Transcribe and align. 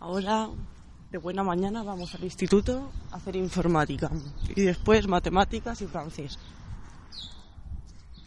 Ahora, 0.00 0.48
de 1.12 1.18
buena 1.18 1.42
mañana, 1.42 1.82
vamos 1.82 2.14
al 2.14 2.24
instituto 2.24 2.90
a 3.12 3.16
hacer 3.16 3.36
informática 3.36 4.10
y 4.56 4.62
después 4.62 5.06
matemáticas 5.06 5.82
y 5.82 5.86
francés. 5.86 6.38